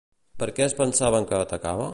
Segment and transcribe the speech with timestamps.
[0.43, 1.89] Per què es pensaven que atacava?